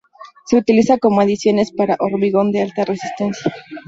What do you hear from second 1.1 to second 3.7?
adiciones para hormigón de alta resistencia.